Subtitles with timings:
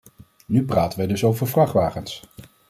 [0.45, 2.21] Nu praten wij dus over vrachtwagens.